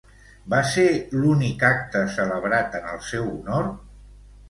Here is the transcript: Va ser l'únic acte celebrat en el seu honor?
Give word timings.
Va 0.53 0.61
ser 0.69 0.85
l'únic 1.19 1.67
acte 1.71 2.03
celebrat 2.17 2.81
en 2.83 2.91
el 2.97 3.07
seu 3.13 3.33
honor? 3.37 3.73